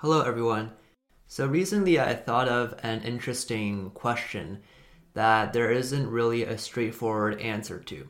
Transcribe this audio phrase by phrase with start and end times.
[0.00, 0.70] Hello, everyone.
[1.26, 4.60] So, recently I thought of an interesting question
[5.14, 8.06] that there isn't really a straightforward answer to.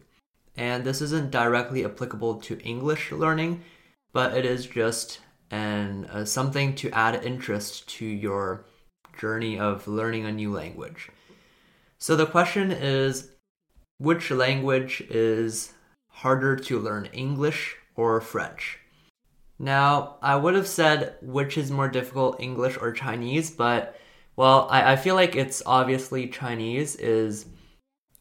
[0.54, 3.62] And this isn't directly applicable to English learning,
[4.12, 5.20] but it is just
[5.50, 8.66] an, uh, something to add interest to your
[9.18, 11.08] journey of learning a new language.
[11.96, 13.30] So, the question is
[13.96, 15.72] which language is
[16.08, 18.78] harder to learn, English or French?
[19.58, 23.98] Now, I would have said which is more difficult, English or Chinese, but
[24.36, 27.46] well, I, I feel like it's obviously Chinese is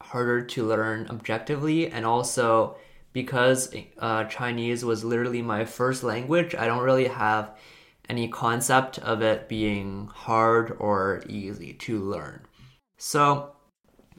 [0.02, 2.76] harder to learn objectively, and also
[3.12, 7.56] because uh, Chinese was literally my first language, I don't really have
[8.08, 12.40] any concept of it being hard or easy to learn.
[12.96, 13.52] So,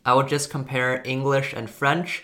[0.06, 2.24] I would just compare English and French,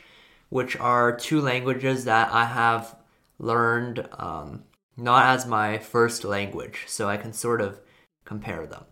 [0.50, 2.96] which are two languages that I have
[3.40, 4.64] learned um,
[4.98, 7.80] not as my first language, so I can sort of
[8.26, 8.86] compare them.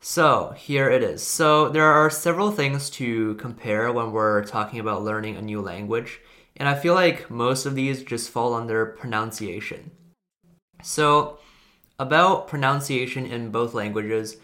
[0.00, 1.22] So here it is.
[1.22, 6.20] So there are several things to compare when we're talking about learning a new language,
[6.56, 9.92] and I feel like most of these just fall under pronunciation.
[10.82, 11.38] So,
[11.98, 14.36] about pronunciation in both languages,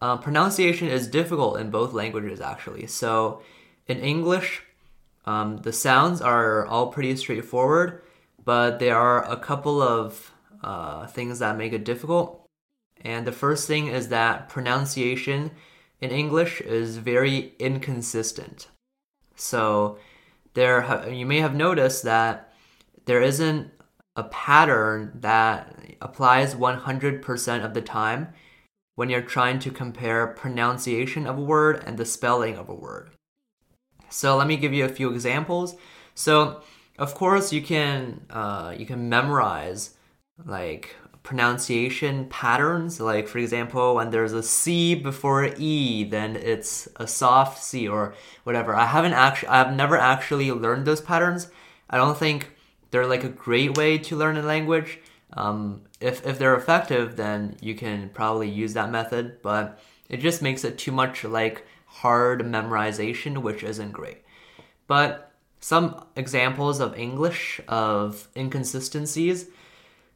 [0.00, 2.86] uh, pronunciation is difficult in both languages actually.
[2.86, 3.42] So,
[3.88, 4.62] in English,
[5.26, 8.00] um, the sounds are all pretty straightforward
[8.50, 10.32] but there are a couple of
[10.64, 12.44] uh, things that make it difficult.
[13.00, 15.52] And the first thing is that pronunciation
[16.00, 18.66] in English is very inconsistent.
[19.36, 19.98] So
[20.54, 22.52] there, you may have noticed that
[23.04, 23.70] there isn't
[24.16, 28.32] a pattern that applies 100% of the time
[28.96, 33.10] when you're trying to compare pronunciation of a word and the spelling of a word.
[34.08, 35.76] So let me give you a few examples.
[36.16, 36.62] So
[37.00, 39.96] of course, you can uh, you can memorize
[40.44, 43.00] like pronunciation patterns.
[43.00, 48.14] Like for example, when there's a C before E, then it's a soft C or
[48.44, 48.74] whatever.
[48.74, 51.48] I haven't actually I've never actually learned those patterns.
[51.88, 52.50] I don't think
[52.90, 55.00] they're like a great way to learn a language.
[55.32, 59.40] Um, if if they're effective, then you can probably use that method.
[59.42, 59.80] But
[60.10, 64.22] it just makes it too much like hard memorization, which isn't great.
[64.86, 65.29] But
[65.60, 69.46] some examples of English of inconsistencies.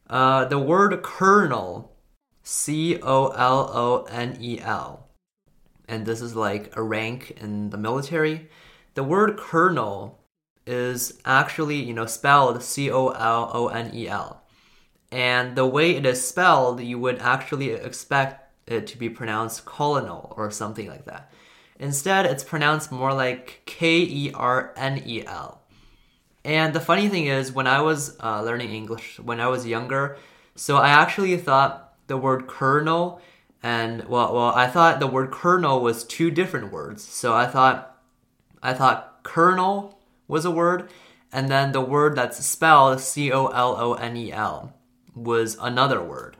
[0.09, 1.95] Uh, the word colonel,
[2.43, 5.07] C O L O N E L,
[5.87, 8.49] and this is like a rank in the military.
[8.95, 10.19] The word colonel
[10.65, 14.41] is actually, you know, spelled C O L O N E L.
[15.11, 20.33] And the way it is spelled, you would actually expect it to be pronounced colonel
[20.35, 21.31] or something like that.
[21.79, 25.61] Instead, it's pronounced more like K E R N E L.
[26.43, 30.17] And the funny thing is, when I was uh, learning English, when I was younger,
[30.55, 33.19] so I actually thought the word colonel
[33.65, 37.03] and well, well, I thought the word colonel was two different words.
[37.03, 37.97] So I thought,
[38.61, 40.87] I thought colonel was a word,
[41.33, 44.71] and then the word that's spelled C O L O N E L
[45.15, 46.37] was another word.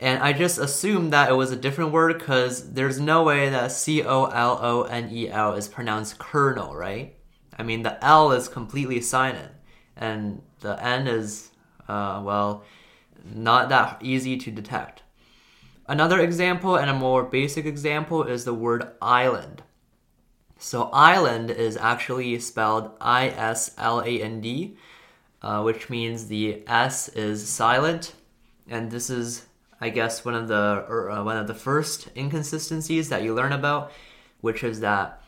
[0.00, 3.72] And I just assumed that it was a different word because there's no way that
[3.72, 7.16] C O L O N E L is pronounced kernel, right?
[7.58, 9.50] I mean, the L is completely silent,
[9.96, 11.50] and the N is,
[11.88, 12.62] uh, well,
[13.34, 15.02] not that easy to detect.
[15.88, 19.62] Another example, and a more basic example, is the word island.
[20.58, 24.76] So, island is actually spelled I S L A N D,
[25.42, 28.14] uh, which means the S is silent,
[28.68, 29.47] and this is
[29.80, 33.92] I guess one of the uh, one of the first inconsistencies that you learn about,
[34.40, 35.22] which is that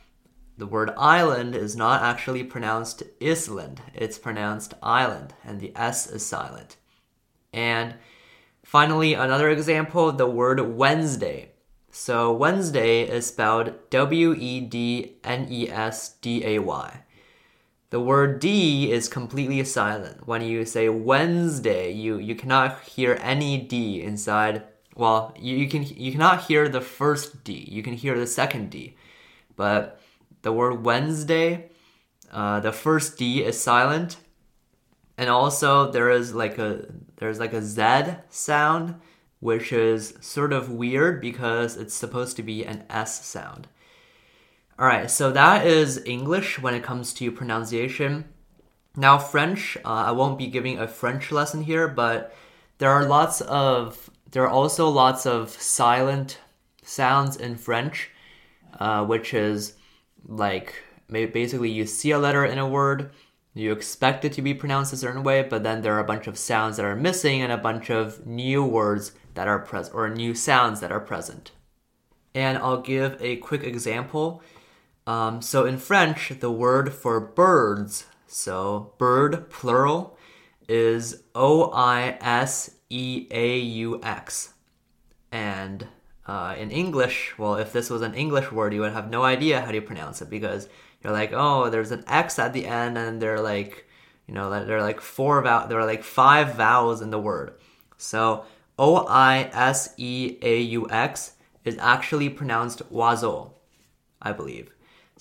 [0.58, 6.26] the word island is not actually pronounced island; it's pronounced island, and the s is
[6.26, 6.76] silent.
[7.52, 7.94] And
[8.64, 11.52] finally, another example: the word Wednesday.
[11.92, 17.02] So Wednesday is spelled W E D N E S D A Y.
[17.90, 20.26] The word D is completely silent.
[20.26, 24.62] When you say Wednesday, you, you cannot hear any D inside.
[24.94, 27.66] Well, you, you can you cannot hear the first D.
[27.68, 28.96] You can hear the second D,
[29.56, 30.00] but
[30.42, 31.70] the word Wednesday,
[32.30, 34.18] uh, the first D is silent,
[35.18, 38.96] and also there is like a there's like a Z sound,
[39.40, 43.68] which is sort of weird because it's supposed to be an S sound.
[44.80, 48.24] All right, so that is English when it comes to pronunciation.
[48.96, 52.34] Now, French, uh, I won't be giving a French lesson here, but
[52.78, 56.38] there are lots of, there are also lots of silent
[56.82, 58.10] sounds in French,
[58.78, 59.74] uh, which is
[60.26, 60.76] like
[61.10, 63.10] basically you see a letter in a word,
[63.52, 66.26] you expect it to be pronounced a certain way, but then there are a bunch
[66.26, 70.08] of sounds that are missing and a bunch of new words that are present or
[70.08, 71.50] new sounds that are present.
[72.34, 74.42] And I'll give a quick example.
[75.10, 80.16] Um, so in French, the word for birds, so bird plural,
[80.68, 84.54] is O I S E A U X.
[85.32, 85.88] And
[86.28, 89.62] uh, in English, well, if this was an English word, you would have no idea
[89.62, 90.68] how to pronounce it because
[91.02, 93.88] you're like, oh, there's an X at the end, and they're like,
[94.28, 97.54] you know, there are like four vowels, there are like five vowels in the word.
[97.96, 98.44] So
[98.78, 101.32] O I S E A U X
[101.64, 103.54] is actually pronounced oiseau,
[104.22, 104.70] I believe.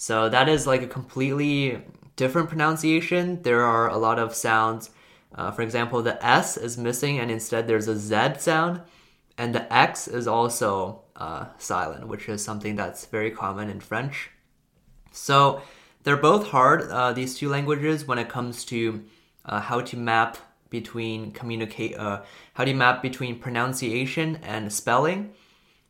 [0.01, 1.81] So that is like a completely
[2.15, 3.41] different pronunciation.
[3.41, 4.91] There are a lot of sounds.
[5.35, 8.79] Uh, for example, the S is missing, and instead there's a Z sound,
[9.37, 14.31] and the X is also uh, silent, which is something that's very common in French.
[15.11, 15.63] So
[16.03, 19.03] they're both hard, uh, these two languages, when it comes to
[19.43, 20.37] uh, how to map
[20.69, 22.21] between communicate, uh,
[22.53, 25.33] how do you map between pronunciation and spelling.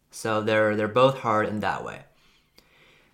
[0.10, 2.09] So they're they're both hard in that way.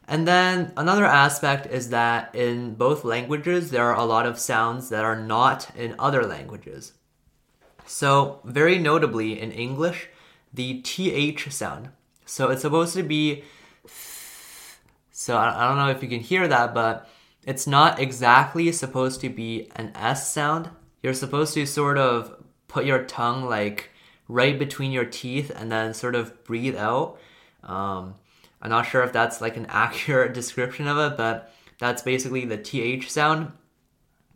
[0.07, 4.89] And then another aspect is that in both languages there are a lot of sounds
[4.89, 6.93] that are not in other languages.
[7.85, 10.09] So very notably in English,
[10.53, 11.89] the th sound.
[12.25, 13.43] So it's supposed to be
[15.17, 17.09] so I, don't know if you can hear that, but
[17.43, 20.69] it's not exactly supposed to be an S sound.
[21.01, 23.91] You're supposed to sort of put your tongue like
[24.27, 27.17] right between your teeth and then sort of breathe out.
[27.63, 28.15] Um,
[28.61, 32.57] I'm not sure if that's like an accurate description of it, but that's basically the
[32.57, 33.51] TH sound.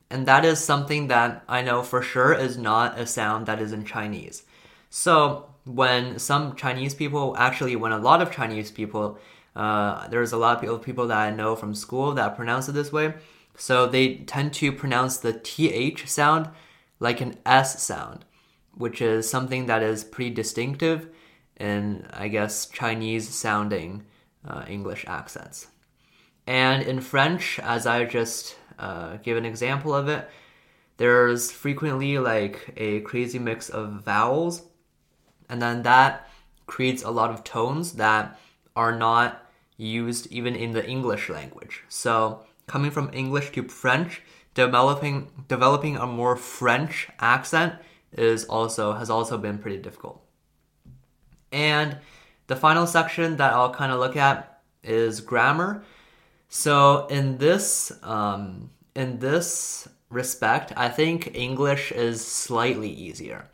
[0.09, 3.73] And that is something that I know for sure is not a sound that is
[3.73, 4.43] in Chinese.
[4.89, 9.19] So when some Chinese people, actually, when a lot of Chinese people
[9.55, 12.91] uh, there's a lot of people that I know from school that pronounce it this
[12.91, 13.13] way.
[13.57, 16.49] So they tend to pronounce the th sound
[16.99, 18.23] like an s sound,
[18.75, 21.09] which is something that is pretty distinctive
[21.59, 24.05] in, I guess, Chinese sounding
[24.47, 25.67] uh, English accents.
[26.47, 30.29] And in French, as I just uh, gave an example of it,
[30.97, 34.63] there's frequently like a crazy mix of vowels,
[35.49, 36.29] and then that
[36.65, 38.39] creates a lot of tones that
[38.75, 39.45] are not
[39.77, 41.83] used even in the English language.
[41.87, 44.21] So coming from English to French,
[44.53, 47.75] developing developing a more French accent
[48.11, 50.21] is also has also been pretty difficult.
[51.51, 51.97] And
[52.47, 55.83] the final section that I'll kind of look at is grammar.
[56.47, 63.49] So in this um, in this respect, I think English is slightly easier.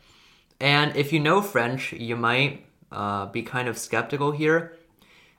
[0.60, 4.76] And if you know French, you might uh, be kind of skeptical here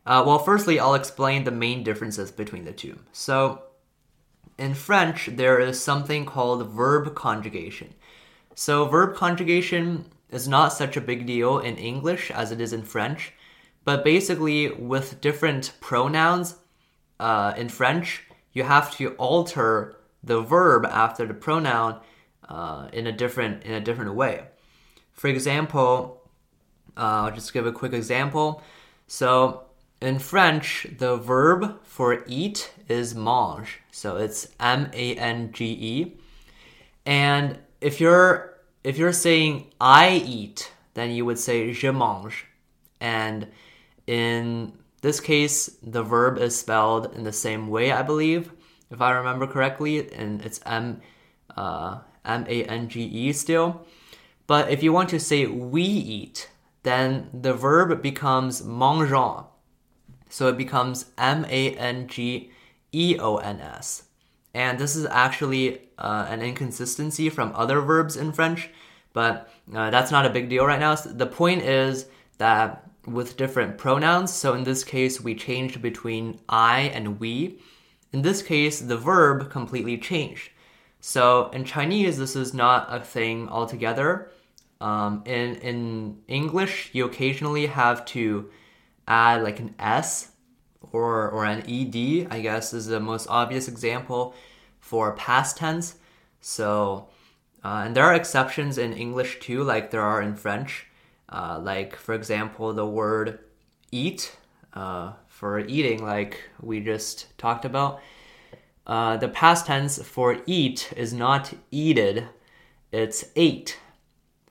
[0.08, 2.98] uh, well, firstly, I'll explain the main differences between the two.
[3.12, 3.64] So,
[4.58, 7.94] in French, there is something called verb conjugation.
[8.56, 12.84] So, verb conjugation is not such a big deal in English as it is in
[12.84, 13.34] French,
[13.86, 16.56] but basically, with different pronouns
[17.20, 22.02] uh, in French, you have to alter the verb after the pronoun
[22.50, 24.44] uh, in a different in a different way.
[25.14, 26.22] For example,
[26.98, 28.62] uh, I'll just give a quick example.
[29.08, 29.64] So
[30.02, 33.80] in French, the verb for eat is mange.
[33.92, 36.18] So it's M A N G E.
[37.06, 42.46] And if you're if you're saying I eat, then you would say je mange.
[43.00, 43.48] And
[44.06, 48.52] in this case, the verb is spelled in the same way, I believe,
[48.90, 51.02] if I remember correctly, and it's M
[51.56, 53.86] uh, M A N G E still.
[54.48, 56.50] But if you want to say we eat,
[56.84, 59.46] then the verb becomes mangeons
[60.30, 62.52] so it becomes M A N G
[62.92, 64.04] E O N S.
[64.54, 68.70] And this is actually uh, an inconsistency from other verbs in French,
[69.14, 70.96] but uh, that's not a big deal right now.
[70.96, 76.40] So the point is that with different pronouns, so in this case, we changed between
[76.50, 77.60] I and we.
[78.12, 80.52] In this case, the verb completely changed.
[81.00, 84.32] So in Chinese, this is not a thing altogether.
[84.80, 88.50] Um, in in English, you occasionally have to
[89.08, 90.32] add like an S
[90.92, 94.36] or, or an ED, I guess is the most obvious example
[94.88, 95.96] for past tense.
[96.40, 97.10] So,
[97.62, 100.88] uh, and there are exceptions in English too, like there are in French.
[101.28, 103.40] Uh, like, for example, the word
[103.92, 104.38] eat
[104.74, 108.00] uh, for eating, like we just talked about.
[108.86, 112.30] Uh, the past tense for eat is not eated,
[112.94, 113.78] it's ate.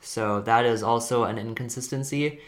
[0.01, 2.41] So that is also an inconsistency.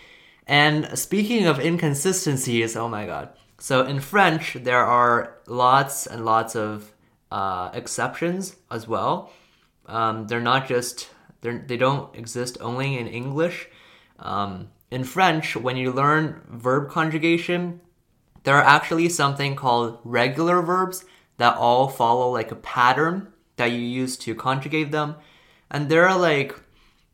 [0.47, 3.31] And speaking of inconsistencies, oh my god.
[3.59, 6.93] So in French, there are lots and lots of
[7.31, 9.31] uh, exceptions as well.
[9.87, 13.69] Um, they're not just they're, they don't exist only in English.
[14.19, 17.81] Um, in French, when you learn verb conjugation,
[18.45, 21.05] there are actually something called regular verbs
[21.37, 25.17] that all follow like a pattern that you use to conjugate them.
[25.71, 26.59] And there are like,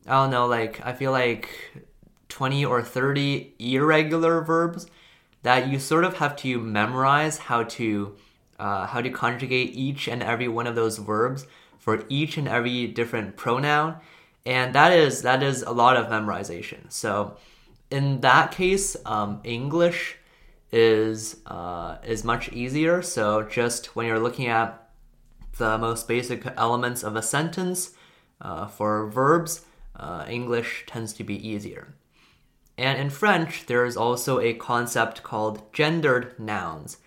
[0.07, 1.49] I don't know, like, I feel like
[2.29, 4.87] 20 or 30 irregular verbs
[5.43, 8.15] that you sort of have to memorize how to
[8.59, 11.45] uh, how to conjugate each and every one of those verbs
[11.77, 13.97] for each and every different pronoun.
[14.45, 16.91] And that is that is a lot of memorization.
[16.91, 17.37] So
[17.91, 20.17] in that case um, english
[20.71, 23.01] is uh, is much easier.
[23.01, 24.89] So just when you're looking at
[25.57, 27.91] the most basic elements of a sentence
[28.41, 31.95] uh, for verbs uh, english tends to be easier.
[32.77, 36.97] And in French, there is also a concept called gendered nouns.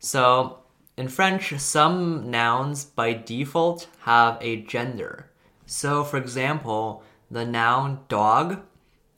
[0.00, 0.63] So,
[0.96, 5.30] in French, some nouns by default have a gender.
[5.66, 8.62] So, for example, the noun dog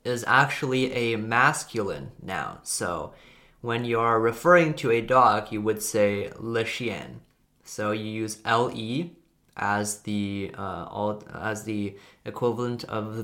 [0.03, 2.59] is actually a masculine noun.
[2.63, 3.13] So,
[3.61, 7.21] when you're referring to a dog, you would say le chien.
[7.63, 9.15] So, you use le
[9.57, 13.23] as the uh, all, as the equivalent of the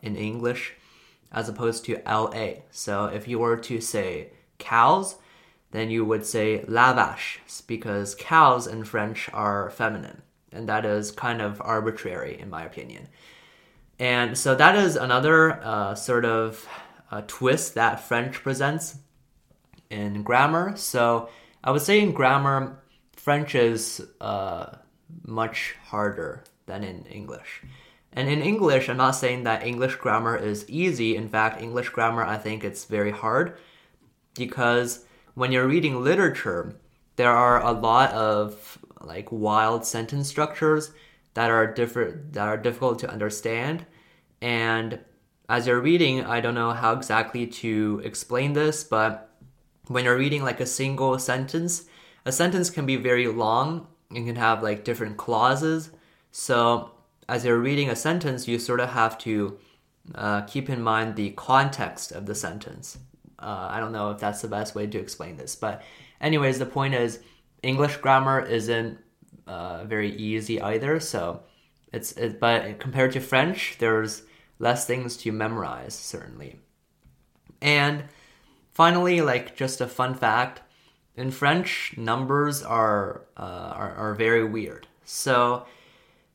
[0.00, 0.74] in English
[1.34, 2.62] as opposed to LA.
[2.70, 5.16] So if you were to say cows,
[5.74, 10.22] then you would say la vache because cows in French are feminine.
[10.52, 13.08] And that is kind of arbitrary, in my opinion.
[13.98, 16.68] And so that is another uh, sort of
[17.10, 18.98] uh, twist that French presents
[19.90, 20.76] in grammar.
[20.76, 21.28] So
[21.64, 22.80] I would say in grammar,
[23.16, 24.76] French is uh,
[25.24, 27.62] much harder than in English.
[28.12, 31.16] And in English, I'm not saying that English grammar is easy.
[31.16, 33.58] In fact, English grammar, I think it's very hard
[34.36, 35.04] because
[35.34, 36.76] when you're reading literature,
[37.16, 40.92] there are a lot of like wild sentence structures
[41.34, 43.84] that are different that are difficult to understand
[44.40, 44.98] and
[45.48, 49.30] as you're reading i don't know how exactly to explain this but
[49.88, 51.84] when you're reading like a single sentence
[52.24, 55.90] a sentence can be very long and can have like different clauses
[56.30, 56.94] so
[57.28, 59.58] as you're reading a sentence, you sort of have to
[60.14, 62.98] uh, keep in mind the context of the sentence.
[63.44, 65.82] Uh, I don't know if that's the best way to explain this, but
[66.20, 67.20] anyways, the point is
[67.62, 68.98] English grammar isn't
[69.46, 70.98] uh, very easy either.
[70.98, 71.42] So
[71.92, 74.22] it's it, but compared to French, there's
[74.58, 76.60] less things to memorize certainly.
[77.60, 78.04] And
[78.72, 80.62] finally, like just a fun fact,
[81.14, 84.86] in French, numbers are uh, are, are very weird.
[85.04, 85.66] So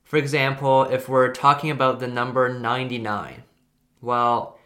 [0.04, 3.44] for example, if we're talking about the number 99,
[4.02, 4.59] well,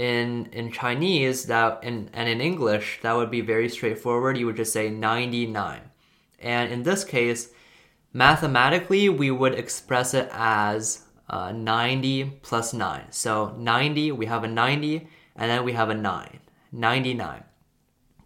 [0.00, 4.38] in in Chinese that in, and in English that would be very straightforward.
[4.38, 5.82] You would just say 99.
[6.38, 7.50] And in this case,
[8.14, 13.04] mathematically we would express it as uh, 90 plus 9.
[13.10, 16.40] So 90, we have a 90, and then we have a 9.
[16.72, 17.44] 99.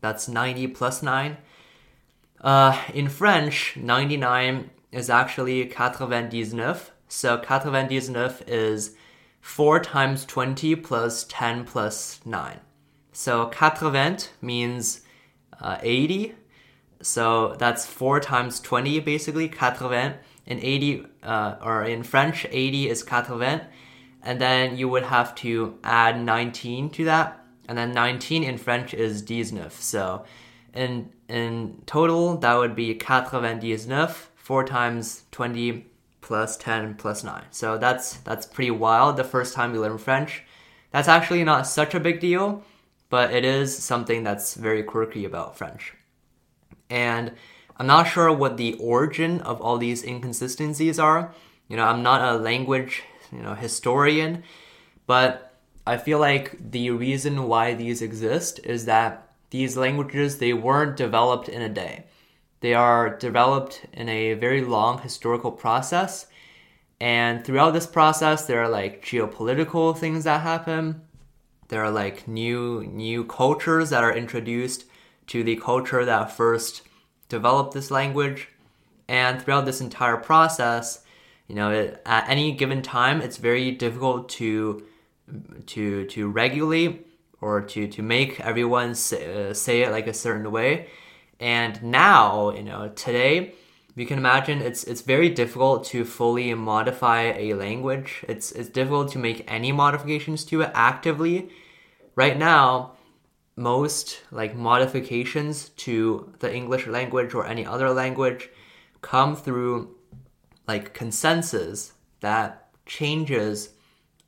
[0.00, 1.36] That's 90 plus 9.
[2.40, 6.80] Uh, in French, 99 is actually 99.
[7.08, 8.94] So 99 is
[9.44, 12.58] 4 times 20 plus 10 plus 9.
[13.12, 15.02] So 80 means
[15.60, 16.34] uh, 80.
[17.02, 20.16] So that's 4 times 20 basically, 80.
[20.46, 23.60] In 80, uh, or in French, 80 is 80.
[24.22, 27.44] And then you would have to add 19 to that.
[27.68, 29.70] And then 19 in French is 19.
[29.70, 30.24] So
[30.72, 35.86] in, in total, that would be 99 4 times 20
[36.24, 37.44] plus 10 plus 9.
[37.50, 40.42] So that's that's pretty wild the first time you learn French.
[40.90, 42.64] That's actually not such a big deal,
[43.10, 45.92] but it is something that's very quirky about French.
[46.88, 47.32] And
[47.76, 51.34] I'm not sure what the origin of all these inconsistencies are.
[51.68, 54.44] You know, I'm not a language, you know, historian,
[55.06, 55.52] but
[55.86, 61.50] I feel like the reason why these exist is that these languages they weren't developed
[61.50, 62.04] in a day.
[62.64, 66.28] They are developed in a very long historical process.
[66.99, 71.02] And throughout this process, there are like geopolitical things that happen.
[71.68, 74.87] There are like new new cultures that are introduced
[75.26, 76.80] to the culture that first
[77.28, 78.49] developed this language.
[79.09, 81.04] And throughout this entire process,
[81.49, 84.87] you know, it, at any given time, it's very difficult to
[85.66, 87.06] to to regulate
[87.42, 90.88] or to to make everyone say, uh, say it like a certain way
[91.44, 93.52] and now, you know, today,
[93.94, 98.24] you can imagine it's it's very difficult to fully modify a language.
[98.26, 101.50] It's it's difficult to make any modifications to it actively.
[102.16, 102.92] Right now,
[103.56, 108.48] most like modifications to the English language or any other language
[109.02, 109.94] come through
[110.66, 113.68] like consensus that changes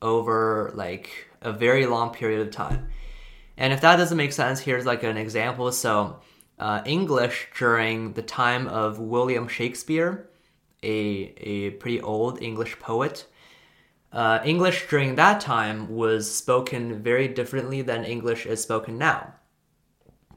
[0.02, 2.88] over like a very long period of time.
[3.56, 5.72] And if that doesn't make sense, here's like an example.
[5.72, 6.20] So,
[6.58, 10.28] uh, English during the time of William Shakespeare,
[10.82, 13.26] a, a pretty old English poet,
[14.12, 19.34] uh, English during that time was spoken very differently than English is spoken now.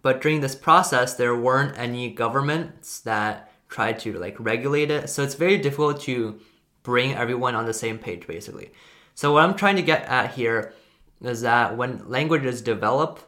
[0.02, 5.10] But during this process, there weren't any governments that tried to like regulate it.
[5.10, 6.40] So it's very difficult to
[6.84, 8.72] bring everyone on the same page, basically.
[9.14, 10.74] So what I'm trying to get at here
[11.22, 13.20] is that when languages develop,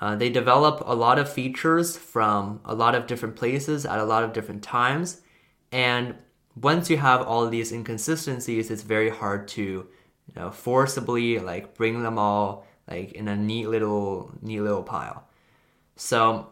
[0.00, 4.04] uh, they develop a lot of features from a lot of different places at a
[4.04, 5.20] lot of different times.
[5.70, 6.14] And
[6.56, 12.02] once you have all these inconsistencies, it's very hard to you know, forcibly like bring
[12.02, 15.24] them all like in a neat little neat little pile.
[15.96, 16.48] So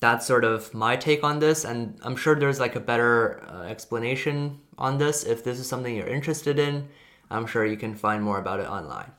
[0.00, 3.62] that's sort of my take on this, and I'm sure there's like a better uh,
[3.62, 5.24] explanation on this.
[5.24, 6.88] If this is something you're interested in,
[7.30, 9.12] I'm sure you can find more about it online.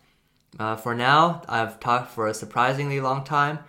[0.58, 3.60] Uh, for now, I've talked for a surprisingly long time,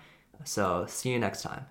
[0.44, 1.66] so see you next time.